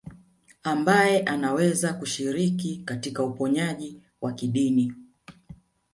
Ambaye 0.63 1.19
anaweza 1.19 1.93
kushiriki 1.93 2.77
katika 2.85 3.23
uponyaji 3.23 4.01
wa 4.21 4.33
kidini 4.33 4.93